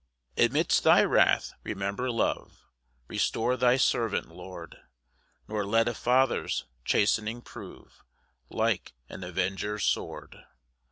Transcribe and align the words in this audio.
1 0.35 0.47
Amidst 0.47 0.83
thy 0.83 1.03
wrath 1.03 1.53
remember 1.63 2.09
love, 2.09 2.63
Restore 3.07 3.55
thy 3.55 3.77
servant, 3.77 4.29
Lord; 4.29 4.77
Nor 5.47 5.63
let 5.63 5.87
a 5.87 5.93
father's 5.93 6.65
chastening 6.83 7.43
prove 7.43 8.01
Like 8.49 8.95
an 9.09 9.23
avenger's 9.23 9.83
sword. 9.83 10.43